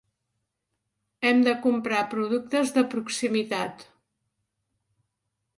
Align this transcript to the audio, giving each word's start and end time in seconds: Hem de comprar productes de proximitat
Hem 1.31 1.43
de 1.49 1.53
comprar 1.65 2.01
productes 2.15 2.73
de 2.79 2.85
proximitat 2.97 3.87